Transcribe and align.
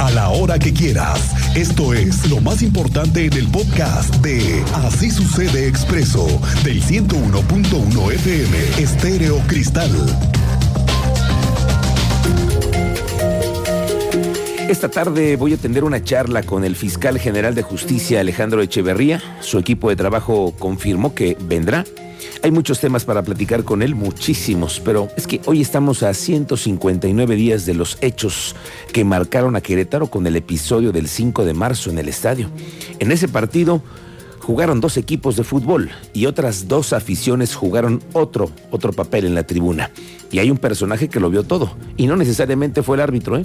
a 0.00 0.10
la 0.12 0.30
hora 0.30 0.58
que 0.58 0.72
quieras. 0.72 1.34
Esto 1.54 1.92
es 1.92 2.28
lo 2.30 2.40
más 2.40 2.62
importante 2.62 3.26
en 3.26 3.32
el 3.34 3.46
podcast 3.48 4.14
de 4.16 4.64
Así 4.74 5.10
sucede 5.10 5.68
expreso 5.68 6.26
del 6.64 6.82
101.1 6.82 8.12
FM 8.12 8.58
Estéreo 8.78 9.38
Cristal. 9.46 9.90
Esta 14.70 14.88
tarde 14.88 15.36
voy 15.36 15.52
a 15.52 15.58
tener 15.58 15.84
una 15.84 16.02
charla 16.02 16.44
con 16.44 16.64
el 16.64 16.76
fiscal 16.76 17.18
general 17.18 17.54
de 17.54 17.62
justicia 17.62 18.20
Alejandro 18.20 18.62
Echeverría. 18.62 19.20
Su 19.40 19.58
equipo 19.58 19.90
de 19.90 19.96
trabajo 19.96 20.54
confirmó 20.58 21.14
que 21.14 21.36
vendrá. 21.40 21.84
Hay 22.42 22.52
muchos 22.52 22.80
temas 22.80 23.04
para 23.04 23.22
platicar 23.22 23.64
con 23.64 23.82
él, 23.82 23.94
muchísimos, 23.94 24.80
pero 24.82 25.08
es 25.14 25.26
que 25.26 25.42
hoy 25.44 25.60
estamos 25.60 26.02
a 26.02 26.14
159 26.14 27.36
días 27.36 27.66
de 27.66 27.74
los 27.74 27.98
hechos 28.00 28.56
que 28.94 29.04
marcaron 29.04 29.56
a 29.56 29.60
Querétaro 29.60 30.06
con 30.06 30.26
el 30.26 30.36
episodio 30.36 30.90
del 30.90 31.06
5 31.06 31.44
de 31.44 31.52
marzo 31.52 31.90
en 31.90 31.98
el 31.98 32.08
estadio. 32.08 32.48
En 32.98 33.12
ese 33.12 33.28
partido 33.28 33.82
jugaron 34.38 34.80
dos 34.80 34.96
equipos 34.96 35.36
de 35.36 35.44
fútbol 35.44 35.90
y 36.14 36.24
otras 36.24 36.66
dos 36.66 36.94
aficiones 36.94 37.54
jugaron 37.54 38.02
otro, 38.14 38.50
otro 38.70 38.94
papel 38.94 39.26
en 39.26 39.34
la 39.34 39.42
tribuna. 39.42 39.90
Y 40.32 40.38
hay 40.38 40.50
un 40.50 40.56
personaje 40.56 41.08
que 41.08 41.20
lo 41.20 41.28
vio 41.28 41.42
todo, 41.42 41.76
y 41.98 42.06
no 42.06 42.16
necesariamente 42.16 42.82
fue 42.82 42.96
el 42.96 43.02
árbitro, 43.02 43.36
¿eh? 43.36 43.44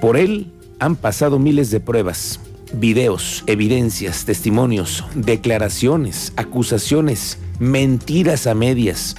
Por 0.00 0.16
él 0.16 0.52
han 0.78 0.94
pasado 0.94 1.40
miles 1.40 1.72
de 1.72 1.80
pruebas, 1.80 2.38
videos, 2.72 3.42
evidencias, 3.46 4.24
testimonios, 4.24 5.04
declaraciones, 5.14 6.32
acusaciones, 6.36 7.38
mentiras 7.62 8.48
a 8.48 8.56
medias 8.56 9.14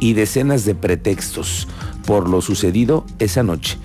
y 0.00 0.14
decenas 0.14 0.64
de 0.64 0.74
pretextos 0.74 1.68
por 2.04 2.28
lo 2.28 2.42
sucedido 2.42 3.06
esa 3.20 3.44
noche. 3.44 3.78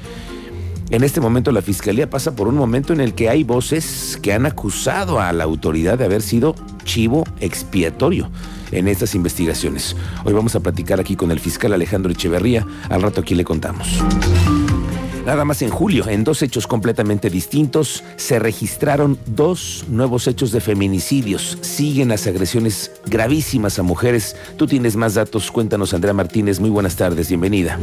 En 0.89 1.03
este 1.03 1.21
momento 1.21 1.51
la 1.51 1.61
Fiscalía 1.61 2.09
pasa 2.09 2.35
por 2.35 2.47
un 2.47 2.55
momento 2.55 2.91
en 2.91 3.01
el 3.01 3.13
que 3.13 3.29
hay 3.29 3.43
voces 3.43 4.17
que 4.19 4.33
han 4.33 4.47
acusado 4.47 5.19
a 5.19 5.31
la 5.31 5.43
autoridad 5.43 5.99
de 5.99 6.05
haber 6.05 6.23
sido 6.23 6.55
chivo 6.85 7.23
expiatorio 7.39 8.31
en 8.71 8.87
estas 8.87 9.13
investigaciones. 9.13 9.95
Hoy 10.25 10.33
vamos 10.33 10.55
a 10.55 10.59
platicar 10.59 10.99
aquí 10.99 11.15
con 11.15 11.29
el 11.29 11.39
fiscal 11.39 11.71
Alejandro 11.73 12.11
Echeverría, 12.11 12.65
al 12.89 13.03
rato 13.03 13.21
aquí 13.21 13.35
le 13.35 13.43
contamos. 13.43 13.99
Nada 15.29 15.45
más 15.45 15.61
en 15.61 15.69
julio, 15.69 16.07
en 16.07 16.23
dos 16.23 16.41
hechos 16.41 16.65
completamente 16.65 17.29
distintos, 17.29 18.03
se 18.15 18.39
registraron 18.39 19.19
dos 19.27 19.85
nuevos 19.87 20.25
hechos 20.25 20.51
de 20.51 20.59
feminicidios. 20.59 21.59
Siguen 21.61 22.07
las 22.09 22.25
agresiones 22.25 22.99
gravísimas 23.05 23.77
a 23.77 23.83
mujeres. 23.83 24.35
Tú 24.57 24.65
tienes 24.65 24.95
más 24.95 25.13
datos. 25.13 25.51
Cuéntanos, 25.51 25.93
Andrea 25.93 26.15
Martínez. 26.15 26.59
Muy 26.59 26.71
buenas 26.71 26.95
tardes. 26.95 27.27
Bienvenida. 27.27 27.77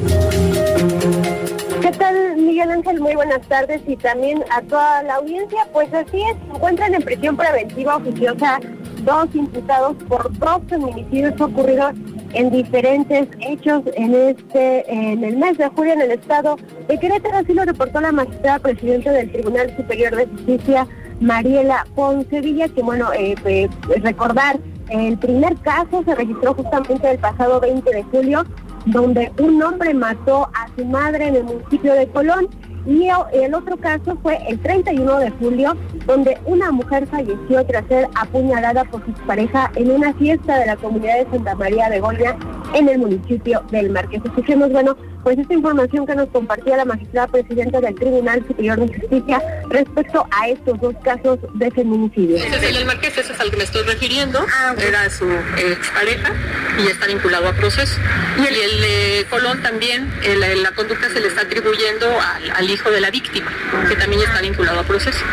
¿Qué 1.80 1.92
tal, 1.92 2.36
Miguel 2.36 2.68
Ángel? 2.68 3.00
Muy 3.00 3.14
buenas 3.14 3.46
tardes 3.46 3.80
y 3.86 3.94
también 3.94 4.42
a 4.50 4.60
toda 4.62 5.04
la 5.04 5.14
audiencia. 5.14 5.68
Pues 5.72 5.94
así 5.94 6.16
es, 6.22 6.36
se 6.48 6.56
encuentran 6.56 6.94
en 6.96 7.02
prisión 7.02 7.36
preventiva 7.36 7.94
oficiosa 7.94 8.58
dos 9.04 9.28
imputados 9.34 9.96
por 10.08 10.36
dos 10.36 10.62
feminicidios 10.68 11.40
ocurridos 11.40 11.94
en 12.36 12.50
diferentes 12.50 13.28
hechos 13.40 13.82
en 13.94 14.14
este 14.14 14.84
en 14.92 15.24
el 15.24 15.38
mes 15.38 15.56
de 15.56 15.68
julio 15.68 15.94
en 15.94 16.02
el 16.02 16.10
estado 16.12 16.56
de 16.86 16.98
Querétaro, 16.98 17.38
así 17.38 17.54
lo 17.54 17.64
reportó 17.64 18.00
la 18.00 18.12
magistrada 18.12 18.58
presidenta 18.58 19.10
del 19.12 19.32
Tribunal 19.32 19.74
Superior 19.74 20.14
de 20.14 20.26
Justicia, 20.26 20.86
Mariela 21.20 21.86
Poncevilla, 21.94 22.68
que 22.68 22.82
bueno, 22.82 23.10
eh, 23.14 23.34
eh, 23.46 23.68
recordar, 24.02 24.58
el 24.90 25.16
primer 25.16 25.56
caso 25.56 26.04
se 26.04 26.14
registró 26.14 26.52
justamente 26.54 27.10
el 27.10 27.18
pasado 27.18 27.58
20 27.58 27.90
de 27.90 28.02
julio, 28.04 28.44
donde 28.84 29.32
un 29.40 29.62
hombre 29.62 29.94
mató 29.94 30.48
a 30.54 30.68
su 30.76 30.84
madre 30.84 31.28
en 31.28 31.36
el 31.36 31.44
municipio 31.44 31.94
de 31.94 32.06
Colón 32.08 32.48
y 32.86 33.08
el 33.32 33.54
otro 33.54 33.76
caso 33.76 34.16
fue 34.22 34.38
el 34.48 34.58
31 34.60 35.18
de 35.18 35.30
julio, 35.30 35.76
donde 36.06 36.38
una 36.46 36.70
mujer 36.70 37.06
falleció 37.06 37.64
tras 37.66 37.86
ser 37.86 38.08
apuñalada 38.14 38.84
por 38.84 39.04
su 39.04 39.12
pareja 39.26 39.70
en 39.74 39.90
una 39.90 40.14
fiesta 40.14 40.58
de 40.58 40.66
la 40.66 40.76
comunidad 40.76 41.18
de 41.24 41.30
Santa 41.30 41.54
María 41.56 41.88
de 41.90 42.00
Goya 42.00 42.36
en 42.74 42.88
el 42.88 42.98
municipio 42.98 43.62
del 43.70 43.90
Marqués. 43.90 44.20
Escuchemos, 44.24 44.70
bueno, 44.70 44.96
pues 45.22 45.38
esta 45.38 45.54
información 45.54 46.06
que 46.06 46.14
nos 46.14 46.28
compartía 46.28 46.76
la 46.76 46.84
magistrada 46.84 47.26
presidenta 47.26 47.80
del 47.80 47.94
Tribunal 47.94 48.44
Superior 48.46 48.78
de 48.78 48.96
Justicia 48.96 49.42
respecto 49.70 50.26
a 50.30 50.48
estos 50.48 50.80
dos 50.80 50.94
casos 51.02 51.38
de 51.54 51.70
feminicidio. 51.72 52.36
Ese 52.36 52.54
es 52.54 52.76
el 52.76 52.86
Marqués, 52.86 53.18
ese 53.18 53.32
es 53.32 53.40
al 53.40 53.50
que 53.50 53.56
me 53.56 53.64
estoy 53.64 53.82
refiriendo, 53.82 54.44
ah, 54.48 54.74
era 54.78 55.10
su 55.10 55.28
expareja 55.58 56.32
y 56.78 56.86
está 56.86 57.06
vinculado 57.06 57.48
a 57.48 57.52
proceso. 57.54 58.00
Y 58.38 58.46
el, 58.46 58.80
de 58.80 59.26
Colón 59.28 59.62
también, 59.62 60.12
la 60.60 60.70
conducta 60.72 61.08
se 61.08 61.20
le 61.20 61.28
está 61.28 61.42
atribuyendo 61.42 62.06
al, 62.54 62.70
hijo 62.70 62.90
de 62.90 63.00
la 63.00 63.10
víctima, 63.10 63.50
que 63.88 63.96
también 63.96 64.22
está 64.22 64.40
vinculado 64.40 64.80
a 64.80 64.82
proceso. 64.84 65.24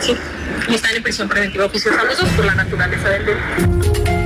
Sí, 0.00 0.16
y 0.68 0.74
están 0.74 0.94
en 0.94 1.02
prisión 1.02 1.28
preventiva 1.28 1.64
oficiosa 1.64 2.04
los 2.04 2.18
dos 2.18 2.28
por 2.30 2.44
la 2.44 2.54
naturaleza 2.54 3.08
del 3.08 3.26
delito. 3.26 4.23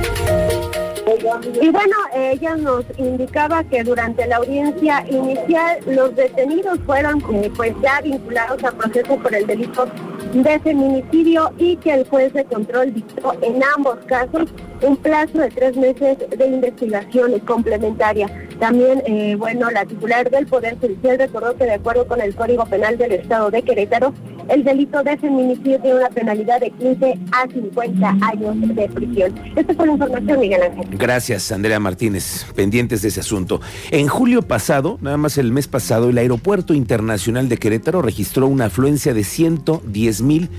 Y 1.61 1.69
bueno, 1.69 1.95
ella 2.15 2.55
nos 2.55 2.85
indicaba 2.97 3.63
que 3.63 3.83
durante 3.83 4.25
la 4.27 4.37
audiencia 4.37 5.05
inicial 5.09 5.79
los 5.85 6.15
detenidos 6.15 6.79
fueron 6.85 7.21
eh, 7.33 7.51
pues 7.55 7.73
ya 7.81 8.01
vinculados 8.01 8.63
a 8.63 8.71
proceso 8.71 9.17
por 9.17 9.33
el 9.35 9.45
delito 9.45 9.85
de 10.33 10.59
feminicidio 10.59 11.51
y 11.57 11.75
que 11.77 11.93
el 11.93 12.07
juez 12.07 12.31
de 12.33 12.45
control 12.45 12.93
dictó 12.93 13.33
en 13.41 13.61
ambos 13.75 13.97
casos 14.05 14.49
un 14.81 14.95
plazo 14.97 15.39
de 15.39 15.49
tres 15.49 15.75
meses 15.75 16.17
de 16.29 16.45
investigación 16.47 17.37
complementaria. 17.39 18.29
También, 18.59 19.01
eh, 19.05 19.35
bueno, 19.35 19.69
la 19.71 19.85
titular 19.85 20.29
del 20.29 20.45
Poder 20.45 20.77
Judicial 20.79 21.17
recordó 21.17 21.55
que 21.55 21.65
de 21.65 21.73
acuerdo 21.73 22.07
con 22.07 22.21
el 22.21 22.35
Código 22.35 22.65
Penal 22.65 22.97
del 22.97 23.13
Estado 23.13 23.51
de 23.51 23.61
Querétaro, 23.61 24.13
el 24.49 24.63
delito 24.63 25.03
de 25.03 25.17
feminicidio 25.17 25.79
tiene 25.79 25.97
una 25.97 26.09
penalidad 26.09 26.59
de 26.59 26.71
15 26.71 27.19
a 27.31 27.47
50 27.47 28.17
años 28.21 28.75
de 28.75 28.89
prisión. 28.89 29.35
Esta 29.55 29.73
fue 29.73 29.87
la 29.87 29.93
información, 29.93 30.39
Miguel 30.39 30.63
Ángel. 30.63 30.87
Gracias, 30.97 31.51
Andrea 31.51 31.79
Martínez. 31.79 32.45
Pendientes 32.55 33.01
de 33.01 33.09
ese 33.09 33.19
asunto. 33.19 33.61
En 33.91 34.07
julio 34.07 34.41
pasado, 34.41 34.97
nada 35.01 35.17
más 35.17 35.37
el 35.37 35.51
mes 35.51 35.67
pasado, 35.67 36.09
el 36.09 36.17
Aeropuerto 36.17 36.73
Internacional 36.73 37.49
de 37.49 37.57
Querétaro 37.57 38.01
registró 38.01 38.47
una 38.47 38.65
afluencia 38.65 39.13
de 39.13 39.23
110 39.23 40.21
mil 40.21 40.49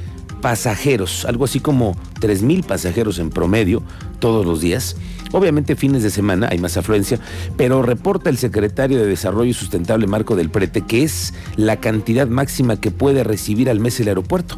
pasajeros, 0.40 1.24
algo 1.26 1.44
así 1.44 1.60
como 1.60 1.96
3 2.20 2.42
mil 2.42 2.62
pasajeros 2.62 3.18
en 3.18 3.30
promedio 3.30 3.82
todos 4.20 4.46
los 4.46 4.60
días. 4.60 4.96
Obviamente 5.32 5.76
fines 5.76 6.02
de 6.02 6.10
semana 6.10 6.48
hay 6.50 6.58
más 6.58 6.76
afluencia, 6.76 7.20
pero 7.56 7.82
reporta 7.82 8.30
el 8.30 8.38
secretario 8.38 8.98
de 8.98 9.06
Desarrollo 9.06 9.54
Sustentable 9.54 10.06
Marco 10.06 10.34
del 10.34 10.50
Prete 10.50 10.82
que 10.82 11.04
es 11.04 11.34
la 11.56 11.76
cantidad 11.76 12.26
máxima 12.26 12.80
que 12.80 12.90
puede 12.90 13.22
recibir 13.22 13.70
al 13.70 13.80
mes 13.80 14.00
el 14.00 14.08
aeropuerto. 14.08 14.56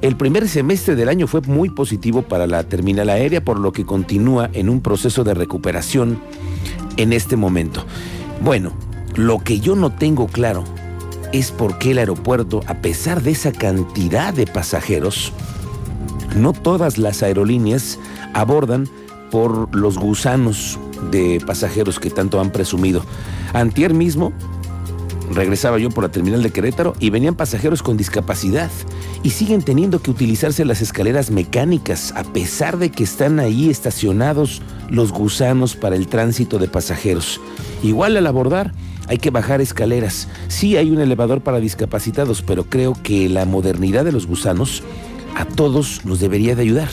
El 0.00 0.16
primer 0.16 0.48
semestre 0.48 0.94
del 0.94 1.08
año 1.08 1.26
fue 1.26 1.40
muy 1.42 1.70
positivo 1.70 2.22
para 2.22 2.46
la 2.46 2.64
terminal 2.64 3.10
aérea, 3.10 3.44
por 3.44 3.58
lo 3.58 3.72
que 3.72 3.84
continúa 3.84 4.50
en 4.52 4.68
un 4.68 4.80
proceso 4.80 5.24
de 5.24 5.34
recuperación 5.34 6.18
en 6.96 7.12
este 7.12 7.36
momento. 7.36 7.84
Bueno, 8.42 8.72
lo 9.16 9.38
que 9.38 9.60
yo 9.60 9.76
no 9.76 9.92
tengo 9.92 10.26
claro 10.26 10.64
es 11.32 11.50
por 11.50 11.78
qué 11.78 11.90
el 11.90 11.98
aeropuerto, 11.98 12.62
a 12.66 12.74
pesar 12.74 13.22
de 13.22 13.32
esa 13.32 13.52
cantidad 13.52 14.32
de 14.32 14.46
pasajeros, 14.46 15.32
no 16.36 16.52
todas 16.52 16.98
las 16.98 17.22
aerolíneas 17.22 17.98
abordan 18.34 18.88
por 19.30 19.74
los 19.74 19.98
gusanos 19.98 20.78
de 21.10 21.42
pasajeros 21.46 21.98
que 21.98 22.10
tanto 22.10 22.40
han 22.40 22.50
presumido. 22.50 23.02
Antier 23.52 23.94
mismo 23.94 24.32
regresaba 25.32 25.78
yo 25.78 25.90
por 25.90 26.04
la 26.04 26.10
terminal 26.10 26.42
de 26.42 26.50
Querétaro 26.50 26.94
y 27.00 27.10
venían 27.10 27.34
pasajeros 27.34 27.82
con 27.82 27.96
discapacidad 27.96 28.70
y 29.22 29.30
siguen 29.30 29.62
teniendo 29.62 30.00
que 30.00 30.10
utilizarse 30.10 30.64
las 30.64 30.82
escaleras 30.82 31.30
mecánicas 31.30 32.12
a 32.16 32.22
pesar 32.24 32.78
de 32.78 32.90
que 32.90 33.04
están 33.04 33.40
ahí 33.40 33.70
estacionados 33.70 34.62
los 34.88 35.12
gusanos 35.12 35.74
para 35.74 35.96
el 35.96 36.06
tránsito 36.06 36.58
de 36.58 36.68
pasajeros. 36.68 37.40
Igual 37.82 38.16
al 38.16 38.26
abordar 38.26 38.72
hay 39.08 39.18
que 39.18 39.30
bajar 39.30 39.60
escaleras. 39.60 40.28
Sí 40.48 40.76
hay 40.76 40.90
un 40.90 41.00
elevador 41.00 41.40
para 41.40 41.60
discapacitados, 41.60 42.42
pero 42.42 42.64
creo 42.64 42.94
que 43.02 43.28
la 43.28 43.44
modernidad 43.44 44.04
de 44.04 44.12
los 44.12 44.26
gusanos 44.26 44.82
a 45.36 45.44
todos 45.44 46.04
nos 46.04 46.18
debería 46.18 46.56
de 46.56 46.62
ayudar. 46.62 46.88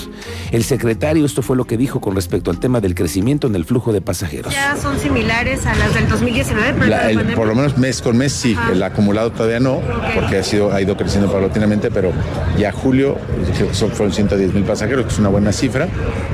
El 0.52 0.64
secretario, 0.66 1.26
esto 1.26 1.42
fue 1.42 1.56
lo 1.56 1.64
que 1.64 1.78
dijo 1.78 2.02
con 2.02 2.14
respecto 2.14 2.52
al 2.52 2.60
tema 2.60 2.82
del 2.82 2.94
crecimiento 2.94 3.48
en 3.48 3.56
el 3.56 3.64
flujo 3.64 3.94
de 3.94 4.02
pasajeros. 4.02 4.54
Ya 4.54 4.76
son 4.76 5.00
similares 5.00 5.66
a 5.66 5.74
las 5.76 5.94
del 5.94 6.10
2019, 6.10 6.74
pero 6.78 7.36
por 7.36 7.48
lo 7.48 7.56
menos 7.56 7.78
mes 7.78 8.02
con 8.02 8.18
mes 8.18 8.34
sí, 8.34 8.56
el 8.72 8.84
acumulado 8.84 9.32
todavía 9.32 9.62
no, 9.62 9.82
porque 10.14 10.40
ha, 10.40 10.44
sido, 10.44 10.74
ha 10.74 10.82
ido 10.82 10.98
creciendo 10.98 11.32
paulatinamente, 11.32 11.90
pero 11.90 12.12
ya 12.58 12.74
julio 12.74 13.18
son, 13.72 13.92
fueron 13.92 14.14
110 14.14 14.54
mil 14.54 14.64
pasajeros, 14.64 15.06
que 15.06 15.14
es 15.14 15.20
una 15.20 15.30
buena 15.30 15.54
cifra, 15.54 15.88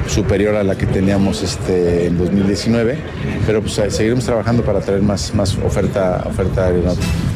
superior 0.08 0.56
a 0.56 0.64
la 0.64 0.76
que 0.76 0.88
teníamos 0.88 1.44
este, 1.44 2.08
en 2.08 2.18
2019, 2.18 2.98
pero 3.46 3.62
pues 3.62 3.80
seguiremos 3.94 4.26
trabajando 4.26 4.64
para 4.64 4.80
traer 4.80 5.04
más, 5.04 5.36
más 5.36 5.56
oferta, 5.64 6.24
oferta 6.26 6.66
aeronáutica. 6.66 7.29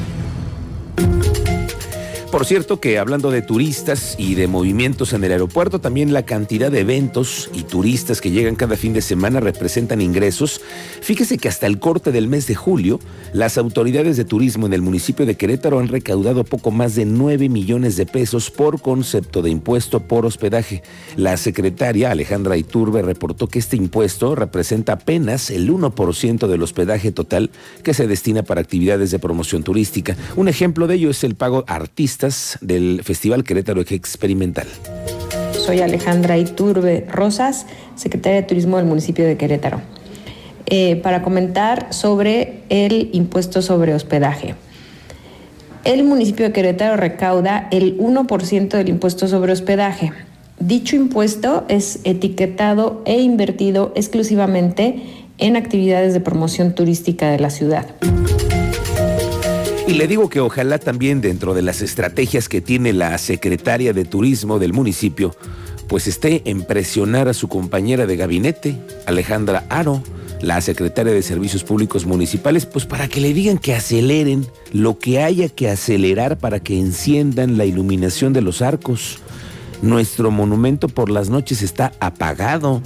Por 2.44 2.50
cierto 2.50 2.81
que 2.81 3.00
hablando 3.00 3.31
de 3.31 3.42
turistas 3.42 4.16
y 4.18 4.36
de 4.36 4.50
movimientos 4.50 5.13
en 5.13 5.24
el 5.24 5.31
aeropuerto, 5.31 5.80
también 5.80 6.12
la 6.12 6.25
cantidad 6.25 6.69
de 6.69 6.81
eventos 6.81 7.50
y 7.54 7.63
turistas 7.63 8.19
que 8.19 8.31
llegan 8.31 8.57
cada 8.57 8.75
fin 8.75 8.92
de 8.92 9.01
semana 9.01 9.40
representan 9.40 10.01
ingresos. 10.01 10.60
Fíjese 11.01 11.38
que 11.38 11.48
hasta 11.48 11.68
el 11.68 11.80
corte 11.80 12.12
del 12.12 12.28
mes 12.28 12.45
de 12.48 12.56
julio, 12.56 13.00
las 13.31 13.57
autoridades 13.57 14.18
de 14.18 14.25
turismo 14.25 14.66
en 14.66 14.74
el 14.74 14.81
municipio 14.81 15.25
de 15.25 15.38
Querétaro 15.38 15.80
han 15.80 15.88
recaudado 15.88 16.44
poco 16.44 16.69
más 16.69 16.95
de 16.95 17.06
9 17.06 17.48
millones 17.48 17.95
de 17.95 18.06
pesos 18.06 18.51
por 18.51 18.81
concepto 18.81 19.42
de 19.42 19.50
impuesto 19.50 20.01
por 20.01 20.25
hospedaje. 20.25 20.84
La 21.16 21.38
secretaria 21.38 22.12
Alejandra 22.12 22.57
Iturbe 22.57 23.04
reportó 23.04 23.48
que 23.48 23.60
este 23.60 23.78
impuesto 23.78 24.36
representa 24.36 24.92
apenas 24.92 25.50
el 25.50 25.72
1% 25.72 26.48
del 26.48 26.62
hospedaje 26.62 27.13
total 27.13 27.51
que 27.84 27.94
se 27.94 28.06
destina 28.06 28.44
para 28.44 28.60
actividades 28.60 29.12
de 29.12 29.19
promoción 29.19 29.63
turística. 29.63 30.18
Un 30.36 30.50
ejemplo 30.50 30.88
de 30.88 30.95
ello 30.95 31.10
es 31.10 31.24
el 31.24 31.36
pago 31.36 31.63
del 32.62 33.01
Festival 33.03 33.44
Querétaro 33.44 33.81
Experimental. 33.81 34.68
Soy 35.51 35.80
Alejandra 35.81 36.38
Iturbe 36.38 37.06
Rosas, 37.09 37.65
secretaria 37.95 38.41
de 38.41 38.47
Turismo 38.47 38.77
del 38.77 38.85
municipio 38.85 39.25
de 39.25 39.38
Querétaro, 39.38 39.81
eh, 40.65 40.97
para 40.97 41.21
comentar 41.21 41.94
sobre 41.94 42.63
el 42.69 43.09
impuesto 43.13 43.62
sobre 43.62 43.94
hospedaje. 43.94 44.56
El 45.83 46.03
municipio 46.03 46.45
de 46.45 46.53
Querétaro 46.53 46.97
recauda 46.97 47.68
el 47.71 47.97
1% 47.97 48.77
del 48.77 48.89
impuesto 48.89 49.27
sobre 49.27 49.51
hospedaje. 49.51 50.12
Dicho 50.59 50.95
impuesto 50.95 51.65
es 51.68 52.00
etiquetado 52.03 53.01
e 53.06 53.21
invertido 53.21 53.91
exclusivamente 53.95 55.03
en 55.38 55.56
actividades 55.56 56.13
de 56.13 56.21
promoción 56.21 56.74
turística 56.74 57.30
de 57.31 57.39
la 57.39 57.50
ciudad. 57.50 57.85
Y 59.85 59.95
le 59.95 60.07
digo 60.07 60.30
que 60.30 60.39
ojalá 60.39 60.80
también 60.80 61.19
dentro 61.19 61.53
de 61.53 61.62
las 61.62 61.81
estrategias 61.81 62.47
que 62.47 62.62
tiene 62.62 62.94
la 62.94 63.18
secretaria 63.18 63.91
de 63.91 64.06
Turismo 64.06 64.57
del 64.57 64.71
municipio, 64.71 65.35
pues 65.88 66.07
esté 66.07 66.41
en 66.45 66.63
presionar 66.63 67.27
a 67.27 67.33
su 67.33 67.50
compañera 67.50 68.06
de 68.06 68.15
gabinete, 68.15 68.77
Alejandra 69.06 69.65
Aro, 69.69 70.01
la 70.41 70.62
secretaria 70.62 71.12
de 71.12 71.21
Servicios 71.21 71.65
Públicos 71.65 72.06
Municipales, 72.06 72.65
pues 72.65 72.85
para 72.85 73.09
que 73.09 73.19
le 73.19 73.33
digan 73.33 73.57
que 73.57 73.75
aceleren 73.75 74.47
lo 74.71 75.00
que 75.00 75.21
haya 75.21 75.50
que 75.50 75.69
acelerar 75.69 76.38
para 76.38 76.62
que 76.62 76.80
enciendan 76.80 77.57
la 77.57 77.65
iluminación 77.65 78.31
de 78.31 78.41
los 78.41 78.62
arcos. 78.62 79.19
Nuestro 79.81 80.31
monumento 80.31 80.88
por 80.88 81.09
las 81.09 81.30
noches 81.30 81.62
está 81.62 81.91
apagado 82.00 82.81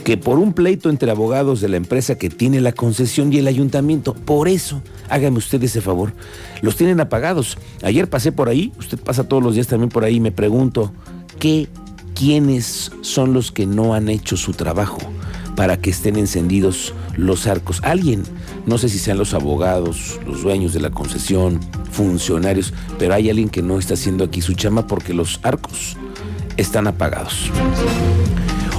que 0.00 0.16
por 0.16 0.38
un 0.38 0.52
pleito 0.52 0.90
entre 0.90 1.10
abogados 1.10 1.60
de 1.60 1.68
la 1.68 1.76
empresa 1.76 2.16
que 2.16 2.30
tiene 2.30 2.60
la 2.60 2.72
concesión 2.72 3.32
y 3.32 3.38
el 3.38 3.48
ayuntamiento, 3.48 4.14
por 4.14 4.48
eso, 4.48 4.82
hágame 5.08 5.38
usted 5.38 5.62
ese 5.62 5.80
favor, 5.80 6.12
los 6.62 6.76
tienen 6.76 7.00
apagados. 7.00 7.58
Ayer 7.82 8.08
pasé 8.08 8.32
por 8.32 8.48
ahí, 8.48 8.72
usted 8.78 8.98
pasa 8.98 9.24
todos 9.24 9.42
los 9.42 9.54
días 9.54 9.66
también 9.66 9.90
por 9.90 10.04
ahí, 10.04 10.16
y 10.16 10.20
me 10.20 10.32
pregunto, 10.32 10.92
¿qué, 11.38 11.68
quiénes 12.14 12.92
son 13.02 13.32
los 13.32 13.52
que 13.52 13.66
no 13.66 13.94
han 13.94 14.08
hecho 14.08 14.36
su 14.36 14.52
trabajo 14.52 14.98
para 15.56 15.76
que 15.78 15.90
estén 15.90 16.16
encendidos 16.16 16.94
los 17.16 17.46
arcos? 17.46 17.80
Alguien, 17.82 18.22
no 18.66 18.78
sé 18.78 18.88
si 18.88 18.98
sean 18.98 19.18
los 19.18 19.34
abogados, 19.34 20.18
los 20.26 20.42
dueños 20.42 20.72
de 20.72 20.80
la 20.80 20.90
concesión, 20.90 21.60
funcionarios, 21.90 22.72
pero 22.98 23.14
hay 23.14 23.30
alguien 23.30 23.48
que 23.48 23.62
no 23.62 23.78
está 23.78 23.94
haciendo 23.94 24.24
aquí 24.24 24.40
su 24.40 24.54
chama 24.54 24.86
porque 24.86 25.14
los 25.14 25.40
arcos 25.42 25.96
están 26.56 26.86
apagados. 26.86 27.50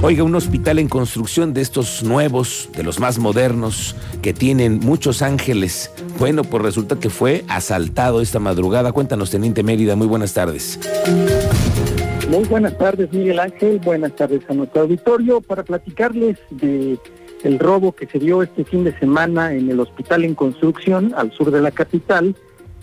Oiga, 0.04 0.24
un 0.24 0.34
hospital 0.34 0.80
en 0.80 0.88
construcción 0.88 1.54
de 1.54 1.62
estos 1.62 2.02
nuevos, 2.02 2.70
de 2.76 2.82
los 2.82 3.00
más 3.00 3.20
modernos, 3.20 3.96
que 4.24 4.34
tienen 4.34 4.80
muchos 4.80 5.22
ángeles. 5.22 5.92
Bueno, 6.18 6.44
pues 6.44 6.64
resulta 6.64 7.00
que 7.00 7.12
fue 7.12 7.46
asaltado 7.48 8.20
esta 8.20 8.40
madrugada. 8.40 8.94
Cuéntanos, 8.94 9.30
Teniente 9.30 9.62
Mérida, 9.62 9.96
muy 9.96 10.08
buenas 10.08 10.34
tardes. 10.34 10.80
Muy 12.32 12.46
buenas 12.46 12.76
tardes, 12.80 13.14
Miguel 13.14 13.40
Ángel. 13.40 13.78
Buenas 13.78 14.16
tardes 14.16 14.42
a 14.50 14.56
nuestro 14.56 14.82
auditorio 14.82 15.40
para 15.40 15.64
platicarles 15.64 16.40
de 16.50 16.98
el 17.44 17.60
robo 17.60 17.92
que 17.92 18.08
se 18.08 18.18
dio 18.18 18.42
este 18.42 18.66
fin 18.66 18.84
de 18.84 18.98
semana 18.98 19.54
en 19.54 19.70
el 19.70 19.80
hospital 19.80 20.24
en 20.24 20.34
construcción 20.34 21.14
al 21.16 21.32
sur 21.32 21.52
de 21.52 21.62
la 21.62 21.70
capital, 21.70 22.36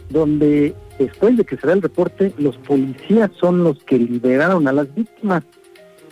donde 0.09 0.73
después 1.01 1.37
de 1.37 1.45
que 1.45 1.57
se 1.57 1.67
da 1.67 1.73
el 1.73 1.83
reporte, 1.83 2.33
los 2.39 2.57
policías 2.59 3.33
son 3.41 3.65
los 3.65 3.83
que 3.83 3.99
liberaron 3.99 4.69
a 4.69 4.73
las 4.73 4.95
víctimas. 4.95 5.43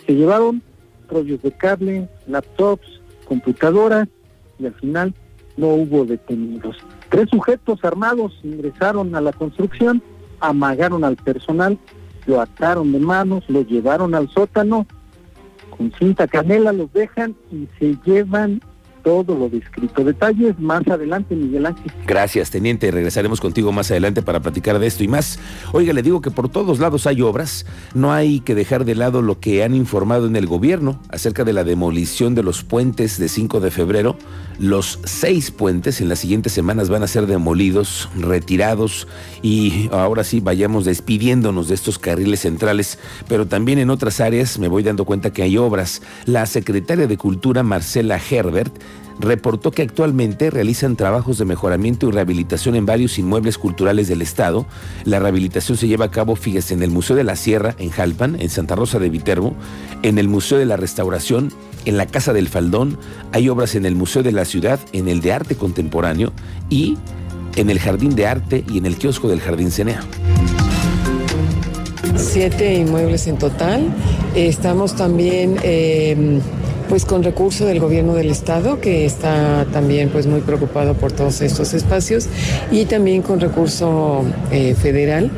Se 0.05 0.13
llevaron 0.13 0.66
rollos 1.09 1.41
de 1.41 1.51
cable, 1.51 2.09
laptops, 2.27 3.01
computadoras 3.25 4.07
y 4.59 4.65
al 4.65 4.73
final 4.73 5.13
no 5.57 5.67
hubo 5.67 6.05
detenidos. 6.05 6.77
Tres 7.09 7.29
sujetos 7.29 7.83
armados 7.83 8.39
ingresaron 8.43 9.15
a 9.15 9.21
la 9.21 9.33
construcción, 9.33 10.01
amagaron 10.39 11.03
al 11.03 11.15
personal, 11.15 11.77
lo 12.25 12.41
ataron 12.41 12.91
de 12.91 12.99
manos, 12.99 13.43
lo 13.47 13.61
llevaron 13.61 14.13
al 14.13 14.29
sótano, 14.29 14.85
con 15.75 15.91
cinta 15.93 16.27
canela 16.27 16.73
los 16.73 16.91
dejan 16.93 17.35
y 17.51 17.67
se 17.79 17.97
llevan 18.05 18.61
todo 19.07 19.37
lo 19.37 19.47
descrito. 19.47 20.03
Detalles 20.03 20.59
más 20.59 20.85
adelante, 20.85 21.33
Miguel 21.33 21.67
Ángel. 21.67 21.89
Gracias, 22.05 22.51
teniente. 22.51 22.91
Regresaremos 22.91 23.39
contigo 23.39 23.71
más 23.71 23.89
adelante 23.89 24.21
para 24.21 24.41
platicar 24.41 24.79
de 24.79 24.87
esto 24.87 25.01
y 25.01 25.07
más. 25.07 25.39
Oiga, 25.71 25.93
le 25.93 26.01
digo 26.01 26.19
que 26.19 26.29
por 26.29 26.49
todos 26.49 26.79
lados 26.79 27.07
hay 27.07 27.21
obras. 27.21 27.65
No 27.93 28.11
hay 28.11 28.41
que 28.41 28.53
dejar 28.53 28.83
de 28.83 28.95
lado 28.95 29.21
lo 29.21 29.39
que 29.39 29.63
han 29.63 29.73
informado 29.73 30.27
en 30.27 30.35
el 30.35 30.45
gobierno 30.45 30.99
acerca 31.07 31.45
de 31.45 31.53
la 31.53 31.63
demolición 31.63 32.35
de 32.35 32.43
los 32.43 32.65
puentes 32.65 33.17
de 33.17 33.29
5 33.29 33.61
de 33.61 33.71
febrero. 33.71 34.17
Los 34.59 34.99
seis 35.03 35.51
puentes 35.51 36.01
en 36.01 36.09
las 36.09 36.17
siguientes 36.17 36.51
semanas 36.51 36.89
van 36.89 37.03
a 37.03 37.07
ser 37.07 37.27
demolidos, 37.27 38.09
retirados 38.17 39.07
y 39.43 39.87
ahora 39.91 40.23
sí 40.23 40.39
vayamos 40.39 40.83
despidiéndonos 40.83 41.67
de 41.67 41.75
estos 41.75 41.99
carriles 41.99 42.39
centrales. 42.39 42.97
Pero 43.27 43.47
también 43.47 43.77
en 43.77 43.91
otras 43.91 44.19
áreas 44.19 44.57
me 44.57 44.67
voy 44.67 44.81
dando 44.81 45.05
cuenta 45.05 45.31
que 45.31 45.43
hay 45.43 45.57
obras. 45.57 46.01
La 46.25 46.47
secretaria 46.47 47.05
de 47.05 47.17
Cultura, 47.17 47.61
Marcela 47.61 48.19
Herbert, 48.19 48.73
reportó 49.19 49.71
que 49.71 49.81
actualmente 49.81 50.49
realizan 50.49 50.95
trabajos 50.95 51.37
de 51.37 51.45
mejoramiento 51.45 52.07
y 52.07 52.11
rehabilitación 52.11 52.75
en 52.75 52.85
varios 52.85 53.17
inmuebles 53.17 53.57
culturales 53.57 54.07
del 54.07 54.21
Estado. 54.21 54.65
La 55.05 55.19
rehabilitación 55.19 55.77
se 55.77 55.87
lleva 55.87 56.05
a 56.05 56.11
cabo, 56.11 56.35
fíjese, 56.35 56.73
en 56.73 56.83
el 56.83 56.91
Museo 56.91 57.15
de 57.15 57.23
la 57.23 57.35
Sierra, 57.35 57.75
en 57.79 57.89
Jalpan, 57.89 58.39
en 58.39 58.49
Santa 58.49 58.75
Rosa 58.75 58.99
de 58.99 59.09
Viterbo, 59.09 59.55
en 60.03 60.17
el 60.17 60.27
Museo 60.27 60.57
de 60.57 60.65
la 60.65 60.77
Restauración, 60.77 61.51
en 61.85 61.97
la 61.97 62.05
Casa 62.05 62.33
del 62.33 62.47
Faldón, 62.49 62.97
hay 63.31 63.49
obras 63.49 63.75
en 63.75 63.85
el 63.85 63.95
Museo 63.95 64.21
de 64.21 64.33
la 64.33 64.45
Ciudad, 64.45 64.79
en 64.91 65.07
el 65.07 65.21
de 65.21 65.31
Arte 65.31 65.55
Contemporáneo 65.55 66.33
y 66.69 66.97
en 67.55 67.69
el 67.69 67.79
Jardín 67.79 68.13
de 68.15 68.27
Arte 68.27 68.63
y 68.69 68.77
en 68.77 68.85
el 68.85 68.97
kiosco 68.97 69.29
del 69.29 69.39
Jardín 69.39 69.71
Cenea. 69.71 70.01
Siete 72.15 72.75
inmuebles 72.75 73.27
en 73.27 73.37
total. 73.37 73.87
Estamos 74.35 74.95
también... 74.95 75.57
Eh, 75.63 76.41
pues 76.89 77.05
con 77.05 77.23
recurso 77.23 77.65
del 77.65 77.79
gobierno 77.79 78.13
del 78.13 78.29
estado 78.29 78.79
que 78.79 79.05
está 79.05 79.65
también 79.71 80.09
pues 80.09 80.27
muy 80.27 80.41
preocupado 80.41 80.93
por 80.93 81.11
todos 81.11 81.41
estos 81.41 81.73
espacios 81.73 82.27
y 82.71 82.85
también 82.85 83.21
con 83.21 83.39
recurso 83.39 84.23
eh, 84.51 84.75
federal 84.75 85.31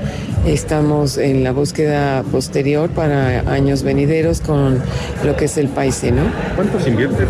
estamos 0.45 1.17
en 1.17 1.43
la 1.43 1.51
búsqueda 1.51 2.23
posterior 2.31 2.89
para 2.89 3.51
años 3.51 3.83
venideros 3.83 4.41
con 4.41 4.81
lo 5.23 5.35
que 5.35 5.45
es 5.45 5.57
el 5.57 5.67
país, 5.67 6.01
¿no? 6.03 6.23
¿Cuántos 6.55 6.87
inviertes? 6.87 7.27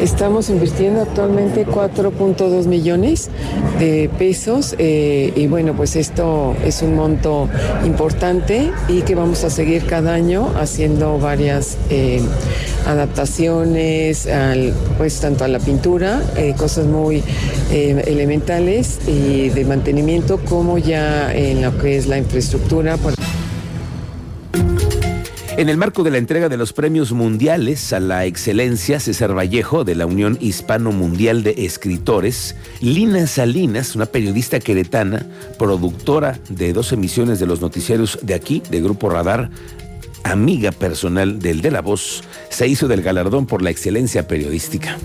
Estamos 0.00 0.48
invirtiendo 0.48 1.02
actualmente 1.02 1.66
4.2 1.66 2.66
millones 2.66 3.30
de 3.78 4.10
pesos 4.18 4.74
eh, 4.78 5.32
y 5.34 5.46
bueno, 5.46 5.74
pues 5.74 5.96
esto 5.96 6.54
es 6.64 6.82
un 6.82 6.94
monto 6.94 7.48
importante 7.84 8.70
y 8.88 9.02
que 9.02 9.14
vamos 9.14 9.44
a 9.44 9.50
seguir 9.50 9.84
cada 9.86 10.14
año 10.14 10.52
haciendo 10.58 11.18
varias 11.18 11.76
eh, 11.90 12.22
adaptaciones, 12.86 14.26
al, 14.26 14.72
pues 14.98 15.20
tanto 15.20 15.44
a 15.44 15.48
la 15.48 15.58
pintura, 15.58 16.22
eh, 16.36 16.54
cosas 16.56 16.86
muy 16.86 17.22
elementales 17.70 18.98
y 19.06 19.48
de 19.48 19.64
mantenimiento 19.64 20.38
como 20.38 20.78
ya 20.78 21.32
en 21.34 21.62
lo 21.62 21.76
que 21.78 21.96
es 21.96 22.06
la 22.06 22.18
infraestructura. 22.18 22.96
En 25.60 25.68
el 25.68 25.76
marco 25.76 26.02
de 26.04 26.10
la 26.10 26.16
entrega 26.16 26.48
de 26.48 26.56
los 26.56 26.72
premios 26.72 27.12
mundiales 27.12 27.92
a 27.92 28.00
la 28.00 28.24
excelencia, 28.24 28.98
César 28.98 29.36
Vallejo, 29.36 29.84
de 29.84 29.94
la 29.94 30.06
Unión 30.06 30.38
Hispano 30.40 30.90
Mundial 30.90 31.42
de 31.42 31.66
Escritores, 31.66 32.56
Lina 32.80 33.26
Salinas, 33.26 33.94
una 33.94 34.06
periodista 34.06 34.58
queretana, 34.58 35.26
productora 35.58 36.38
de 36.48 36.72
dos 36.72 36.92
emisiones 36.92 37.40
de 37.40 37.46
los 37.46 37.60
noticiarios 37.60 38.18
de 38.22 38.32
aquí, 38.32 38.62
de 38.70 38.80
Grupo 38.80 39.10
Radar, 39.10 39.50
amiga 40.22 40.72
personal 40.72 41.38
del 41.38 41.60
de 41.60 41.70
la 41.70 41.82
voz, 41.82 42.22
se 42.48 42.68
hizo 42.68 42.88
del 42.88 43.02
galardón 43.02 43.46
por 43.46 43.62
la 43.62 43.70
excelencia 43.70 44.26
periodística. 44.28 44.98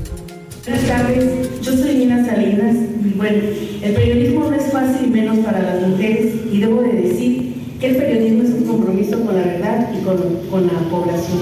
Buenas 0.65 0.87
tardes, 0.87 1.61
yo 1.61 1.77
soy 1.77 1.93
Lina 1.93 2.25
Salinas 2.25 2.75
bueno, 3.15 3.37
el 3.81 3.93
periodismo 3.93 4.49
no 4.49 4.55
es 4.55 4.71
fácil 4.71 5.09
menos 5.09 5.37
para 5.39 5.61
las 5.61 5.87
mujeres 5.87 6.33
y 6.51 6.59
debo 6.59 6.81
de 6.81 6.93
decir 6.93 7.53
que 7.79 7.87
el 7.87 7.95
periodismo 7.95 8.43
es 8.43 8.49
un 8.49 8.65
compromiso 8.65 9.23
con 9.23 9.35
la 9.35 9.43
verdad 9.43 9.89
y 9.97 10.03
con, 10.03 10.17
con 10.49 10.67
la 10.67 10.79
población. 10.89 11.39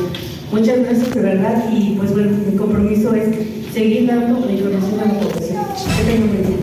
Muchas 0.52 0.80
gracias 0.80 1.16
de 1.16 1.22
verdad 1.22 1.64
y 1.72 1.96
pues 1.98 2.14
bueno, 2.14 2.38
mi 2.48 2.56
compromiso 2.56 3.16
es 3.16 3.74
seguir 3.74 4.08
dando 4.08 4.46
la 4.46 4.52
información 4.52 5.00
a 5.00 5.06
la 5.06 5.20
población. 5.20 5.64
Que 5.98 6.63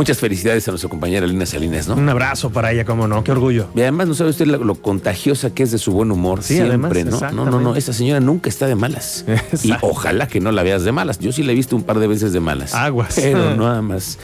Muchas 0.00 0.16
felicidades 0.16 0.66
a 0.66 0.70
nuestra 0.70 0.88
compañera 0.88 1.26
Lina 1.26 1.44
Salinas, 1.44 1.86
¿no? 1.86 1.94
Un 1.94 2.08
abrazo 2.08 2.48
para 2.48 2.72
ella, 2.72 2.86
cómo 2.86 3.06
no, 3.06 3.22
qué 3.22 3.32
orgullo. 3.32 3.66
Y 3.74 3.82
además 3.82 4.08
no 4.08 4.14
sabe 4.14 4.30
usted 4.30 4.46
lo, 4.46 4.64
lo 4.64 4.74
contagiosa 4.76 5.52
que 5.52 5.62
es 5.62 5.72
de 5.72 5.76
su 5.76 5.92
buen 5.92 6.10
humor 6.10 6.42
Sí, 6.42 6.54
siempre, 6.54 7.02
además, 7.02 7.20
¿no? 7.34 7.44
No, 7.44 7.50
no, 7.50 7.60
no, 7.60 7.76
esa 7.76 7.92
señora 7.92 8.18
nunca 8.18 8.48
está 8.48 8.66
de 8.66 8.76
malas. 8.76 9.26
Y 9.62 9.74
ojalá 9.82 10.26
que 10.26 10.40
no 10.40 10.52
la 10.52 10.62
veas 10.62 10.84
de 10.84 10.92
malas. 10.92 11.18
Yo 11.18 11.32
sí 11.32 11.42
la 11.42 11.52
he 11.52 11.54
visto 11.54 11.76
un 11.76 11.82
par 11.82 11.98
de 11.98 12.06
veces 12.06 12.32
de 12.32 12.40
malas. 12.40 12.74
Aguas. 12.74 13.12
Pero 13.14 13.54
nada 13.56 13.82
más. 13.82 14.18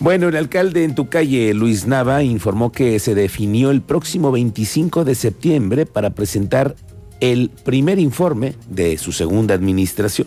Bueno, 0.00 0.26
el 0.26 0.34
alcalde 0.34 0.82
en 0.82 0.96
tu 0.96 1.08
calle, 1.08 1.54
Luis 1.54 1.86
Nava, 1.86 2.24
informó 2.24 2.72
que 2.72 2.98
se 2.98 3.14
definió 3.14 3.70
el 3.70 3.82
próximo 3.82 4.32
25 4.32 5.04
de 5.04 5.14
septiembre 5.14 5.86
para 5.86 6.10
presentar 6.10 6.74
el 7.20 7.50
primer 7.62 8.00
informe 8.00 8.56
de 8.68 8.98
su 8.98 9.12
segunda 9.12 9.54
administración. 9.54 10.26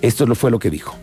Esto 0.00 0.32
fue 0.36 0.52
lo 0.52 0.60
que 0.60 0.70
dijo. 0.70 0.96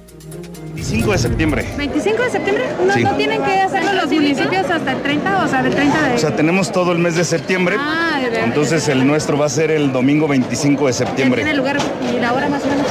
25 0.79 1.11
de 1.11 1.17
septiembre. 1.17 1.65
25 1.77 2.23
de 2.23 2.29
septiembre, 2.29 2.63
¿no, 2.87 2.93
Sí. 2.93 3.03
no 3.03 3.15
tienen 3.15 3.43
que 3.43 3.51
hacerlo 3.61 3.93
los 3.93 4.09
municipios 4.09 4.69
hasta 4.69 4.91
el 4.93 5.01
30, 5.01 5.43
o 5.43 5.47
sea, 5.49 5.61
del 5.61 5.75
30 5.75 6.01
de... 6.07 6.15
O 6.15 6.17
sea, 6.17 6.35
tenemos 6.35 6.71
todo 6.71 6.93
el 6.93 6.99
mes 6.99 7.15
de 7.15 7.25
septiembre. 7.25 7.75
Ah, 7.77 8.17
de 8.21 8.29
verdad. 8.29 8.45
Entonces 8.45 8.87
el 8.87 9.05
nuestro 9.05 9.37
va 9.37 9.47
a 9.47 9.49
ser 9.49 9.71
el 9.71 9.91
domingo 9.91 10.25
25 10.29 10.87
de 10.87 10.93
¿Ya 10.93 10.97
tiene 10.99 11.09
septiembre. 11.35 11.53
lugar 11.53 11.77
y 12.15 12.19
la 12.19 12.31
hora 12.33 12.47
más 12.47 12.63
o 12.63 12.67
menos? 12.67 12.85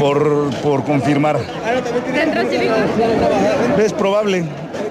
Por, 0.00 0.50
por 0.60 0.82
confirmar. 0.84 1.38
¿Centro 2.12 2.42
cívico? 2.50 2.74
Es 3.78 3.92
probable. 3.92 4.44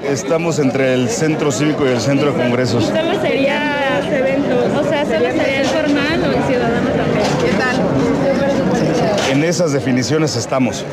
Estamos 0.10 0.60
entre 0.60 0.94
el 0.94 1.10
centro 1.10 1.52
cívico 1.52 1.86
y 1.86 1.90
el 1.90 2.00
centro 2.00 2.32
de 2.32 2.42
congresos. 2.42 2.86
Solo 2.86 3.22
sería 3.22 4.00
eventos, 4.10 4.66
o 4.80 4.90
sea, 4.90 5.04
solo 5.04 5.26
sería 5.32 5.60
el 5.62 5.68
formal 5.68 6.22
o 6.24 6.38
el 6.38 6.44
ciudadano 6.46 6.90
también. 6.90 7.28
¿Qué 7.44 7.52
tal? 7.58 9.32
En 9.34 9.44
esas 9.44 9.74
definiciones 9.74 10.38
estamos. 10.38 10.86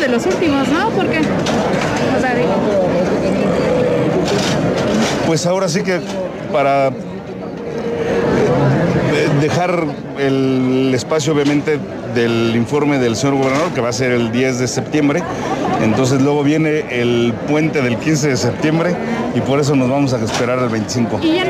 De 0.00 0.08
los 0.08 0.26
últimos, 0.26 0.68
¿no? 0.68 0.90
Porque, 0.90 1.20
o 1.20 2.20
sea, 2.20 2.34
digo, 2.34 2.52
Pues 5.26 5.46
ahora 5.46 5.68
sí 5.68 5.82
que 5.82 6.00
para 6.52 6.88
eh, 6.88 6.92
dejar 9.40 9.84
el 10.18 10.92
espacio 10.94 11.32
obviamente 11.32 11.78
del 12.14 12.54
informe 12.54 12.98
del 12.98 13.16
señor 13.16 13.36
gobernador, 13.38 13.70
que 13.72 13.80
va 13.80 13.88
a 13.88 13.92
ser 13.92 14.10
el 14.12 14.30
10 14.30 14.58
de 14.58 14.68
septiembre. 14.68 15.22
Entonces 15.82 16.20
luego 16.20 16.42
viene 16.42 16.84
el 16.90 17.32
puente 17.48 17.80
del 17.80 17.96
15 17.96 18.28
de 18.28 18.36
septiembre 18.36 18.94
y 19.34 19.40
por 19.40 19.58
eso 19.58 19.74
nos 19.74 19.88
vamos 19.88 20.12
a 20.12 20.22
esperar 20.22 20.58
al 20.58 20.68
25. 20.68 21.20
y 21.22 21.34
ya. 21.34 21.44